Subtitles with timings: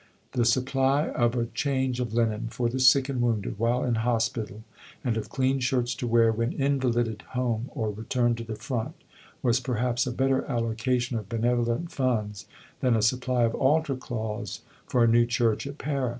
[0.31, 4.63] The supply of a change of linen for the sick and wounded while in hospital,
[5.03, 8.95] and of clean shirts to wear when invalided home or returned to the front,
[9.43, 12.47] was perhaps a better allocation of benevolent funds
[12.79, 16.09] than a supply of altar cloths for a new church at Pera.